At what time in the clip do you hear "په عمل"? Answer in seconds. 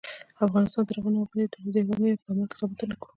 2.21-2.45